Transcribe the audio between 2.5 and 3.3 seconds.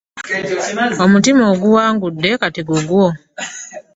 gugwo.